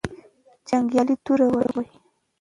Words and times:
جنګیالي 0.67 1.15
توره 1.25 1.47
وهې. 1.53 1.85